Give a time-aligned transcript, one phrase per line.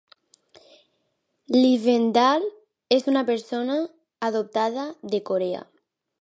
[1.55, 2.47] Lifvendahl
[2.97, 3.77] és una persona
[4.31, 5.63] adoptada de Corea.